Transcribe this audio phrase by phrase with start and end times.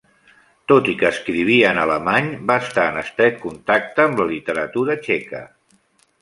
[0.69, 5.45] Tot i que escrivia en alemany, va estar en estret contacte amb la literatura txeca.